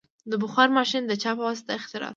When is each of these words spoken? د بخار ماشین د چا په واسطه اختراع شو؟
د 0.31 0.33
بخار 0.43 0.69
ماشین 0.77 1.03
د 1.07 1.11
چا 1.21 1.31
په 1.37 1.43
واسطه 1.47 1.71
اختراع 1.79 2.09
شو؟ 2.09 2.09